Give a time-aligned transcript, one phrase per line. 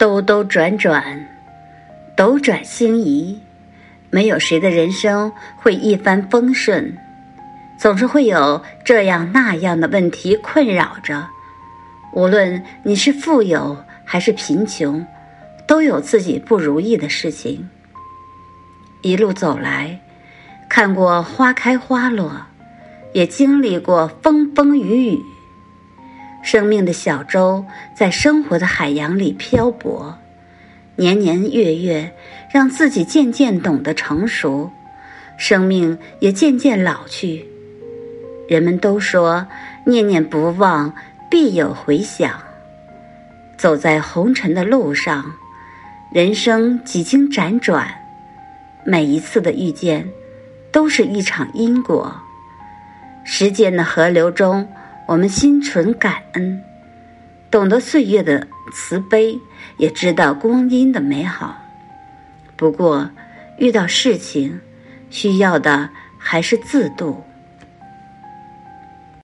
[0.00, 1.28] 兜兜转转，
[2.16, 3.38] 斗转星移，
[4.08, 6.96] 没有谁的人生会一帆风顺，
[7.78, 11.28] 总是会有这样那样的问题困扰着。
[12.14, 15.06] 无论你是富有还是贫穷，
[15.66, 17.68] 都有自己不如意的事情。
[19.02, 20.00] 一路走来，
[20.66, 22.32] 看过花开花落，
[23.12, 25.22] 也经历过风风雨雨。
[26.42, 27.64] 生命的小舟
[27.94, 30.18] 在生活的海洋里漂泊，
[30.96, 32.12] 年年月月，
[32.50, 34.70] 让自己渐渐懂得成熟，
[35.36, 37.46] 生命也渐渐老去。
[38.48, 39.46] 人们都说，
[39.84, 40.94] 念念不忘，
[41.30, 42.42] 必有回响。
[43.58, 45.34] 走在红尘的路上，
[46.10, 47.86] 人生几经辗转，
[48.84, 50.08] 每一次的遇见，
[50.72, 52.16] 都是一场因果。
[53.24, 54.66] 时间的河流中。
[55.10, 56.62] 我们心存感恩，
[57.50, 59.36] 懂得岁月的慈悲，
[59.76, 61.60] 也知道光阴的美好。
[62.54, 63.10] 不过，
[63.58, 64.60] 遇到事情，
[65.10, 67.24] 需要的还是自度。